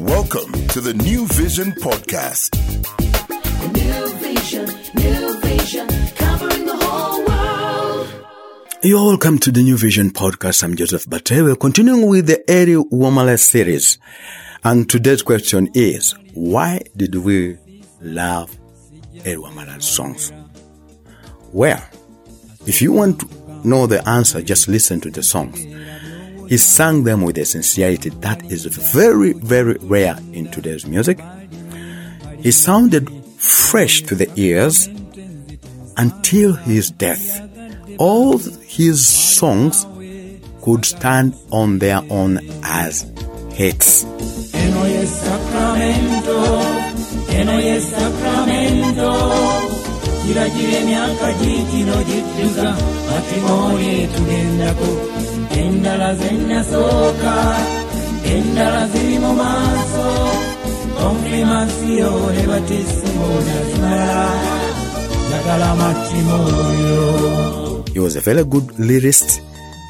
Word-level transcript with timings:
Welcome 0.00 0.52
to 0.68 0.82
the 0.82 0.92
New 0.92 1.26
Vision 1.28 1.72
Podcast. 1.72 2.54
New 3.72 4.14
vision, 4.18 4.66
new 4.94 5.40
vision, 5.40 5.88
covering 6.16 6.66
the 6.66 6.76
whole 6.76 7.24
world. 7.24 8.08
You're 8.82 9.06
welcome 9.06 9.38
to 9.38 9.50
the 9.50 9.62
New 9.62 9.78
Vision 9.78 10.10
Podcast. 10.10 10.62
I'm 10.62 10.76
Joseph 10.76 11.08
Batte. 11.08 11.42
We're 11.42 11.56
continuing 11.56 12.06
with 12.08 12.26
the 12.26 12.44
Eri 12.50 12.74
Wamala 12.74 13.38
series. 13.38 13.98
And 14.62 14.88
today's 14.90 15.22
question 15.22 15.70
is, 15.72 16.14
why 16.34 16.82
did 16.94 17.14
we 17.14 17.56
love 18.02 18.54
Eri 19.24 19.38
Wamala's 19.38 19.86
songs? 19.86 20.30
Well, 21.52 21.82
if 22.66 22.82
you 22.82 22.92
want 22.92 23.20
to 23.20 23.66
know 23.66 23.86
the 23.86 24.06
answer, 24.06 24.42
just 24.42 24.68
listen 24.68 25.00
to 25.00 25.10
the 25.10 25.22
songs. 25.22 25.64
He 26.48 26.56
sang 26.58 27.04
them 27.04 27.22
with 27.22 27.38
a 27.38 27.44
sincerity 27.44 28.10
that 28.20 28.44
is 28.50 28.66
very, 28.66 29.32
very 29.32 29.76
rare 29.80 30.16
in 30.32 30.50
today's 30.50 30.86
music. 30.86 31.18
He 32.38 32.52
sounded 32.52 33.10
fresh 33.36 34.02
to 34.02 34.14
the 34.14 34.30
ears 34.36 34.88
until 35.96 36.52
his 36.54 36.90
death. 36.90 37.42
All 37.98 38.38
his 38.38 39.06
songs 39.06 39.86
could 40.62 40.84
stand 40.84 41.34
on 41.50 41.78
their 41.78 42.02
own 42.10 42.38
as 42.62 43.02
hits. 43.52 44.04
Emyaka 50.76 51.28
matimoni 53.08 54.06
tugendako. 54.12 55.35
Endala 55.62 56.14
ze 56.14 56.30
nasooka, 56.50 57.34
endala 58.34 58.82
ziri 58.88 59.18
mu 59.18 59.32
maaso. 59.40 60.06
Ne 61.26 62.46
batisimu 62.46 63.28
nazimala. 63.46 64.56
Matimoyo. 65.76 67.02
He 67.92 68.00
was 68.00 68.16
a 68.16 68.20
very 68.20 68.44
good 68.44 68.64
lyricist. 68.78 69.40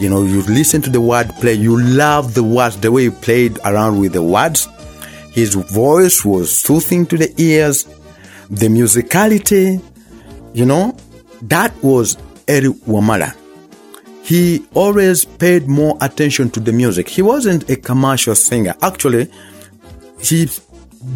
You 0.00 0.10
know, 0.10 0.24
you 0.24 0.42
listen 0.42 0.82
to 0.82 0.90
the 0.90 1.00
word 1.00 1.32
play, 1.40 1.54
you 1.54 1.80
love 1.80 2.34
the 2.34 2.42
words, 2.42 2.76
the 2.78 2.90
way 2.92 3.04
he 3.04 3.10
played 3.10 3.58
around 3.64 3.98
with 3.98 4.12
the 4.12 4.22
words. 4.22 4.68
His 5.32 5.54
voice 5.54 6.24
was 6.24 6.54
soothing 6.54 7.06
to 7.06 7.16
the 7.16 7.32
ears. 7.38 7.86
The 8.50 8.68
musicality, 8.68 9.80
you 10.52 10.66
know, 10.66 10.94
that 11.42 11.72
was 11.82 12.16
Eri 12.46 12.68
Wamala. 12.68 13.34
He 14.26 14.66
always 14.74 15.24
paid 15.24 15.68
more 15.68 15.96
attention 16.00 16.50
to 16.50 16.58
the 16.58 16.72
music. 16.72 17.08
He 17.08 17.22
wasn't 17.22 17.70
a 17.70 17.76
commercial 17.76 18.34
singer. 18.34 18.74
Actually, 18.82 19.30
he 20.20 20.48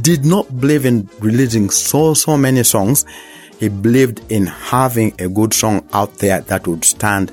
did 0.00 0.24
not 0.24 0.60
believe 0.60 0.86
in 0.86 1.08
releasing 1.18 1.70
so 1.70 2.14
so 2.14 2.36
many 2.36 2.62
songs 2.62 3.04
he 3.58 3.68
believed 3.68 4.20
in 4.30 4.46
having 4.46 5.12
a 5.20 5.28
good 5.28 5.52
song 5.52 5.84
out 5.92 6.18
there 6.18 6.40
that 6.42 6.68
would 6.68 6.84
stand 6.84 7.32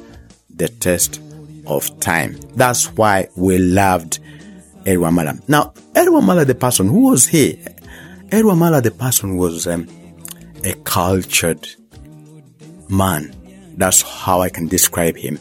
the 0.50 0.68
test 0.68 1.22
of 1.68 1.88
time 2.00 2.36
that's 2.56 2.88
why 2.98 3.28
we 3.36 3.60
loved 3.60 4.18
Eri 4.88 4.98
Wamala. 4.98 5.48
now 5.48 5.72
Eri 5.94 6.08
Wamala 6.08 6.48
the 6.48 6.56
person 6.56 6.88
who 6.88 7.12
was 7.12 7.28
he 7.28 7.60
Eri 8.32 8.44
Wamala 8.44 8.82
the 8.82 8.90
person 8.90 9.38
was 9.38 9.68
um, 9.68 9.88
a 10.64 10.74
cultured 10.86 11.68
man 12.90 13.32
that's 13.78 14.02
how 14.02 14.42
I 14.42 14.50
can 14.50 14.68
describe 14.68 15.16
him 15.16 15.40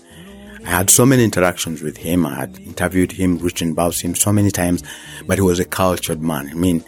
I 0.66 0.70
had 0.70 0.90
so 0.90 1.06
many 1.06 1.22
interactions 1.22 1.80
with 1.80 1.96
him. 1.96 2.26
I 2.26 2.34
had 2.34 2.58
interviewed 2.58 3.12
him, 3.12 3.38
written 3.38 3.70
about 3.70 4.02
him 4.02 4.16
so 4.16 4.32
many 4.32 4.50
times, 4.50 4.82
but 5.24 5.38
he 5.38 5.42
was 5.42 5.60
a 5.60 5.64
cultured 5.64 6.20
man. 6.20 6.48
I 6.50 6.54
mean, 6.54 6.84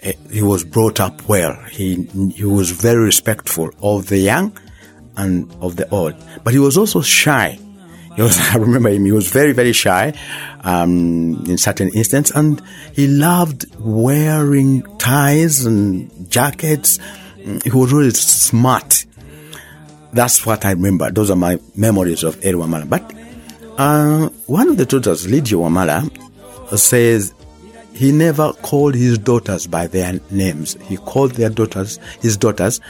eh, 0.00 0.14
he 0.28 0.42
was 0.42 0.64
brought 0.64 0.98
up 0.98 1.28
well. 1.28 1.54
He 1.70 2.02
he 2.34 2.44
was 2.44 2.72
very 2.72 3.04
respectful 3.04 3.70
of 3.80 4.08
the 4.08 4.18
young 4.18 4.58
and 5.16 5.54
of 5.60 5.76
the 5.76 5.88
old, 5.90 6.16
but 6.42 6.52
he 6.52 6.58
was 6.58 6.76
also 6.76 7.00
shy. 7.00 7.60
He 8.16 8.22
was, 8.22 8.36
I 8.52 8.56
remember 8.56 8.88
him. 8.88 9.04
He 9.04 9.12
was 9.12 9.28
very 9.30 9.52
very 9.52 9.72
shy 9.72 10.14
um, 10.64 11.44
in 11.46 11.58
certain 11.58 11.90
instances, 11.90 12.34
and 12.34 12.60
he 12.92 13.06
loved 13.06 13.66
wearing 13.78 14.82
ties 14.98 15.64
and 15.64 16.28
jackets. 16.28 16.98
He 17.62 17.70
was 17.70 17.92
really 17.92 18.10
smart 18.10 19.06
that's 20.12 20.44
what 20.44 20.64
I 20.64 20.72
remember. 20.72 21.10
Those 21.10 21.30
are 21.30 21.36
my 21.36 21.58
memories 21.74 22.22
of 22.22 22.38
Eri 22.44 22.56
Wamala. 22.56 22.88
But 22.88 23.02
uh, 23.78 24.28
one 24.46 24.68
of 24.68 24.76
the 24.76 24.86
daughters, 24.86 25.28
Lydia 25.28 25.58
Wamala, 25.58 26.10
says 26.78 27.34
he 27.94 28.12
never 28.12 28.52
called 28.54 28.94
his 28.94 29.18
daughters 29.18 29.66
by 29.66 29.86
their 29.86 30.20
names. 30.30 30.76
He 30.82 30.96
called 30.96 31.32
their 31.32 31.50
daughters, 31.50 31.98
his 32.20 32.36
daughters, 32.36 32.80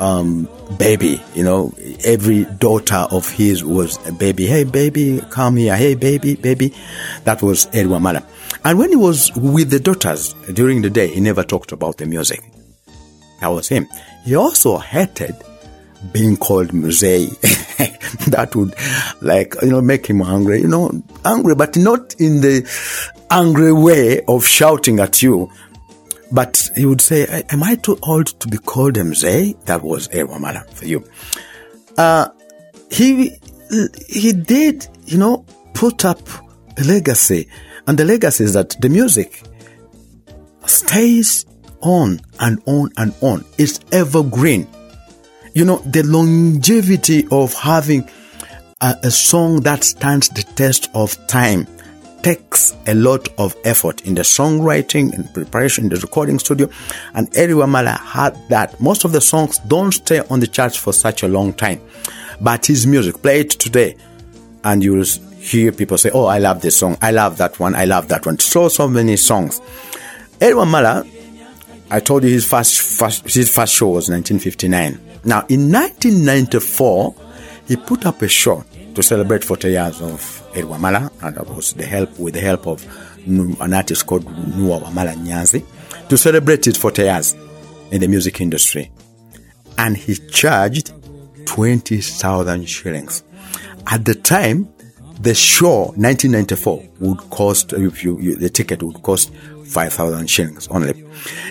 um, 0.00 0.48
baby. 0.78 1.22
You 1.34 1.44
know, 1.44 1.74
every 2.04 2.44
daughter 2.44 3.06
of 3.10 3.30
his 3.30 3.64
was 3.64 4.04
a 4.06 4.12
baby. 4.12 4.46
Hey, 4.46 4.64
baby, 4.64 5.20
come 5.30 5.56
here. 5.56 5.76
Hey, 5.76 5.94
baby, 5.94 6.36
baby. 6.36 6.74
That 7.24 7.42
was 7.42 7.68
Eri 7.72 7.88
Wamala. 7.88 8.24
And 8.64 8.78
when 8.78 8.90
he 8.90 8.96
was 8.96 9.30
with 9.36 9.70
the 9.70 9.80
daughters 9.80 10.34
during 10.52 10.82
the 10.82 10.90
day, 10.90 11.08
he 11.08 11.20
never 11.20 11.42
talked 11.42 11.72
about 11.72 11.98
the 11.98 12.06
music. 12.06 12.42
That 13.40 13.48
was 13.48 13.68
him. 13.68 13.86
He 14.24 14.34
also 14.36 14.78
hated 14.78 15.36
being 16.12 16.36
called 16.36 16.68
Mzee. 16.68 17.28
that 18.30 18.54
would 18.54 18.74
like, 19.22 19.54
you 19.62 19.70
know, 19.70 19.80
make 19.80 20.06
him 20.06 20.22
angry, 20.22 20.60
you 20.60 20.68
know, 20.68 20.90
angry, 21.24 21.54
but 21.54 21.76
not 21.76 22.14
in 22.20 22.40
the 22.40 22.68
angry 23.30 23.72
way 23.72 24.22
of 24.26 24.46
shouting 24.46 25.00
at 25.00 25.22
you. 25.22 25.50
But 26.32 26.70
he 26.74 26.86
would 26.86 27.00
say, 27.00 27.44
am 27.50 27.62
I 27.62 27.76
too 27.76 27.98
old 28.02 28.26
to 28.40 28.48
be 28.48 28.58
called 28.58 28.94
Mzee? 28.94 29.62
That 29.66 29.82
was 29.82 30.06
a 30.08 30.24
Wamala 30.24 30.68
for 30.70 30.86
you. 30.86 31.04
Uh, 31.96 32.28
he, 32.90 33.36
he 34.08 34.32
did, 34.32 34.88
you 35.04 35.18
know, 35.18 35.44
put 35.74 36.04
up 36.04 36.20
a 36.76 36.82
legacy. 36.84 37.48
And 37.86 37.98
the 37.98 38.04
legacy 38.04 38.44
is 38.44 38.54
that 38.54 38.76
the 38.80 38.88
music 38.88 39.42
stays 40.66 41.46
on 41.82 42.20
and 42.40 42.62
on 42.66 42.90
and 42.96 43.14
on. 43.20 43.44
It's 43.58 43.80
evergreen 43.92 44.66
you 45.54 45.64
know, 45.64 45.78
the 45.78 46.02
longevity 46.02 47.26
of 47.30 47.54
having 47.54 48.08
a, 48.80 48.96
a, 49.04 49.10
song 49.10 49.60
that 49.60 49.84
stands 49.84 50.28
the 50.30 50.42
test 50.42 50.90
of 50.94 51.16
time 51.28 51.66
takes 52.22 52.74
a 52.86 52.94
lot 52.94 53.28
of 53.38 53.54
effort 53.64 54.00
in 54.02 54.14
the 54.14 54.22
songwriting 54.22 55.12
and 55.14 55.32
preparation 55.32 55.84
in 55.84 55.90
the 55.90 55.96
recording 55.96 56.38
studio. 56.38 56.68
And 57.14 57.34
Eri 57.36 57.54
Wamala 57.54 57.98
had 58.00 58.36
that. 58.48 58.80
Most 58.80 59.04
of 59.04 59.12
the 59.12 59.20
songs 59.20 59.58
don't 59.60 59.92
stay 59.92 60.20
on 60.28 60.40
the 60.40 60.46
charts 60.46 60.76
for 60.76 60.92
such 60.92 61.22
a 61.22 61.28
long 61.28 61.52
time. 61.52 61.80
But 62.40 62.66
his 62.66 62.86
music, 62.86 63.22
play 63.22 63.40
it 63.40 63.50
today, 63.50 63.96
and 64.64 64.82
you'll 64.82 65.04
hear 65.38 65.70
people 65.70 65.98
say, 65.98 66.10
Oh, 66.12 66.24
I 66.24 66.38
love 66.38 66.62
this 66.62 66.78
song. 66.78 66.98
I 67.00 67.12
love 67.12 67.36
that 67.36 67.60
one. 67.60 67.76
I 67.76 67.84
love 67.84 68.08
that 68.08 68.26
one. 68.26 68.40
So, 68.40 68.68
so 68.68 68.88
many 68.88 69.16
songs. 69.16 69.60
Eri 70.40 70.54
Wamala, 70.54 71.08
I 71.90 72.00
told 72.00 72.24
you 72.24 72.30
his 72.30 72.44
first, 72.44 72.80
first, 72.80 73.32
his 73.32 73.54
first 73.54 73.72
show 73.74 73.86
was 73.88 74.10
1959. 74.10 75.13
Now, 75.24 75.44
in 75.48 75.72
1994, 75.72 77.14
he 77.66 77.76
put 77.76 78.06
up 78.06 78.20
a 78.22 78.28
show 78.28 78.64
to 78.94 79.02
celebrate 79.02 79.42
40 79.42 79.68
years 79.70 80.00
of 80.00 80.20
Wamala, 80.54 81.10
and 81.22 81.36
that 81.36 81.46
was 81.48 81.72
the 81.72 81.84
help 81.84 82.18
with 82.18 82.34
the 82.34 82.40
help 82.40 82.66
of 82.66 82.84
an 83.26 83.72
artist 83.72 84.06
called 84.06 84.24
Nua 84.24 84.82
Wamala 84.82 86.08
to 86.08 86.16
celebrate 86.16 86.64
his 86.64 86.76
40 86.76 87.02
years 87.02 87.34
in 87.90 88.00
the 88.00 88.08
music 88.08 88.40
industry. 88.40 88.90
And 89.78 89.96
he 89.96 90.14
charged 90.14 90.92
20,000 91.46 92.68
shillings. 92.68 93.24
At 93.86 94.04
the 94.04 94.14
time, 94.14 94.68
the 95.20 95.34
show 95.34 95.86
1994 95.96 96.88
would 97.00 97.18
cost 97.30 97.72
if 97.72 98.04
you, 98.04 98.18
you 98.20 98.36
the 98.36 98.50
ticket 98.50 98.82
would 98.82 99.02
cost 99.02 99.32
5,000 99.64 100.28
shillings 100.28 100.68
only. 100.68 101.04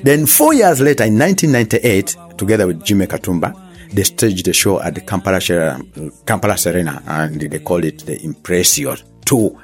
Then 0.03 0.25
four 0.25 0.53
years 0.53 0.80
later, 0.80 1.06
in 1.06 1.18
1998, 1.18 2.15
together 2.38 2.68
with 2.68 2.83
Jimmy 2.83 3.07
Katumba, 3.07 3.59
they 3.94 4.04
staged 4.04 4.45
the 4.45 4.54
show 4.54 4.81
at 4.81 4.95
the 4.95 5.01
Kampala, 5.01 5.40
Kampala 6.25 6.57
Serena, 6.57 7.01
and 7.07 7.40
they 7.40 7.60
called 7.60 7.86
it 7.86 8.00
the 8.06 8.18
Impressio 8.19 9.01
2, 9.25 9.60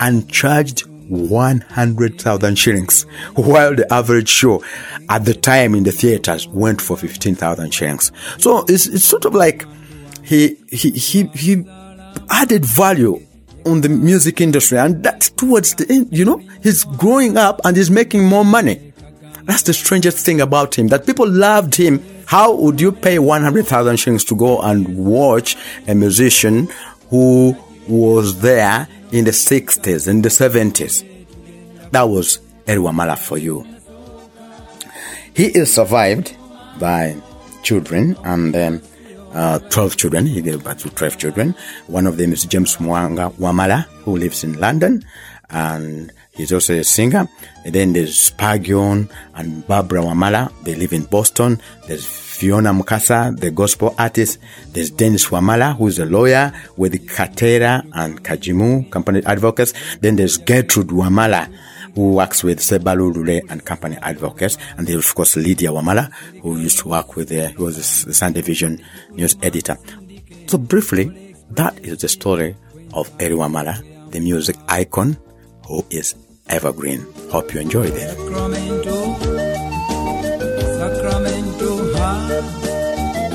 and 0.00 0.28
charged 0.30 0.86
100,000 1.08 2.56
shillings, 2.56 3.02
while 3.34 3.74
the 3.74 3.92
average 3.92 4.28
show 4.28 4.62
at 5.08 5.24
the 5.24 5.34
time 5.34 5.74
in 5.74 5.84
the 5.84 5.92
theaters 5.92 6.48
went 6.48 6.80
for 6.80 6.96
15,000 6.96 7.72
shillings. 7.72 8.12
So 8.38 8.64
it's, 8.68 8.86
it's 8.86 9.04
sort 9.04 9.24
of 9.24 9.34
like 9.34 9.64
he, 10.22 10.56
he, 10.70 10.90
he, 10.90 11.24
he 11.34 11.64
added 12.30 12.64
value 12.64 13.20
on 13.64 13.80
the 13.80 13.88
music 13.88 14.40
industry 14.40 14.78
and 14.78 15.02
that's 15.02 15.28
towards 15.30 15.74
the 15.74 15.86
end, 15.92 16.08
you 16.16 16.24
know, 16.24 16.38
he's 16.62 16.84
growing 16.84 17.36
up 17.36 17.60
and 17.64 17.76
he's 17.76 17.90
making 17.90 18.24
more 18.24 18.44
money. 18.44 18.92
That's 19.44 19.62
the 19.62 19.72
strangest 19.72 20.24
thing 20.24 20.40
about 20.40 20.76
him, 20.76 20.88
that 20.88 21.06
people 21.06 21.28
loved 21.28 21.74
him. 21.74 22.04
How 22.26 22.54
would 22.54 22.80
you 22.80 22.90
pay 22.90 23.18
100,000 23.20 23.96
shillings 23.96 24.24
to 24.24 24.36
go 24.36 24.60
and 24.60 25.06
watch 25.06 25.56
a 25.86 25.94
musician 25.94 26.68
who 27.08 27.56
was 27.88 28.40
there 28.40 28.88
in 29.12 29.24
the 29.24 29.30
60s, 29.30 30.08
in 30.08 30.22
the 30.22 30.28
70s? 30.28 31.04
That 31.92 32.02
was 32.02 32.40
Eddie 32.66 32.80
Wamala 32.80 33.16
for 33.16 33.38
you. 33.38 33.64
He 35.34 35.46
is 35.46 35.72
survived 35.72 36.36
by 36.80 37.16
children 37.62 38.16
and 38.24 38.56
um, 38.56 38.82
uh, 39.32 39.60
12 39.60 39.96
children. 39.96 40.26
He 40.26 40.42
gave 40.42 40.64
birth 40.64 40.78
to 40.78 40.90
12 40.90 41.18
children. 41.18 41.54
One 41.86 42.08
of 42.08 42.16
them 42.16 42.32
is 42.32 42.44
James 42.44 42.76
Mwanga 42.78 43.32
Wamala, 43.34 43.84
who 44.04 44.16
lives 44.16 44.42
in 44.42 44.58
London, 44.58 45.04
and 45.50 46.12
he's 46.36 46.52
also 46.52 46.74
a 46.74 46.84
singer. 46.84 47.28
And 47.64 47.74
then 47.74 47.92
there's 47.92 48.30
Spagion 48.30 49.10
and 49.34 49.66
Barbara 49.66 50.02
Wamala. 50.02 50.52
They 50.62 50.74
live 50.74 50.92
in 50.92 51.04
Boston. 51.04 51.60
There's 51.86 52.04
Fiona 52.04 52.72
Mukasa, 52.72 53.38
the 53.38 53.50
gospel 53.50 53.94
artist. 53.98 54.38
There's 54.72 54.90
Dennis 54.90 55.26
Wamala, 55.26 55.76
who's 55.76 55.98
a 55.98 56.04
lawyer 56.04 56.52
with 56.76 56.94
Katera 57.08 57.84
and 57.94 58.22
Kajimu 58.22 58.90
Company 58.90 59.22
Advocates. 59.24 59.72
Then 60.00 60.16
there's 60.16 60.36
Gertrude 60.36 60.88
Wamala, 60.88 61.52
who 61.94 62.12
works 62.12 62.44
with 62.44 62.60
Sebalu 62.60 63.14
Lule 63.14 63.40
and 63.48 63.64
Company 63.64 63.96
Advocates. 64.02 64.58
And 64.76 64.86
there's, 64.86 65.08
of 65.08 65.14
course, 65.14 65.36
Lydia 65.36 65.70
Wamala, 65.70 66.12
who 66.42 66.58
used 66.58 66.78
to 66.80 66.88
work 66.88 67.16
with, 67.16 67.32
uh, 67.32 67.48
who 67.48 67.64
was 67.64 68.04
the 68.04 68.14
Sunday 68.14 68.42
Vision 68.42 68.84
news 69.10 69.34
editor. 69.42 69.78
So 70.46 70.58
briefly, 70.58 71.34
that 71.50 71.78
is 71.84 71.98
the 71.98 72.08
story 72.08 72.54
of 72.92 73.10
Eri 73.18 73.34
Wamala, 73.34 74.10
the 74.10 74.20
music 74.20 74.56
icon 74.68 75.16
who 75.66 75.84
is 75.90 76.14
evergreen. 76.48 77.06
Hope 77.30 77.52
you 77.54 77.60
enjoy 77.60 77.88
this. 77.90 78.12
Sacramento, 78.12 79.14
Sacramento, 80.78 81.94
ha. 81.96 83.26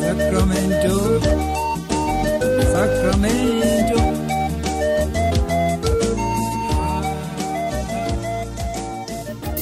Sacramento, 0.00 1.20
Sacramento. 2.72 3.98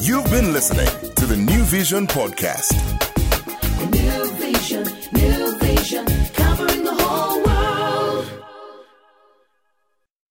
You've 0.01 0.31
been 0.31 0.53
listening 0.53 0.89
to 1.17 1.27
the 1.27 1.37
New 1.37 1.63
Vision 1.65 2.07
Podcast. 2.07 2.75
New 3.01 3.10